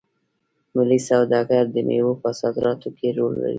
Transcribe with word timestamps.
ملي 0.75 0.99
سوداګر 1.09 1.63
د 1.71 1.77
میوو 1.87 2.19
په 2.21 2.29
صادراتو 2.39 2.89
کې 2.97 3.07
رول 3.17 3.33
لري. 3.41 3.49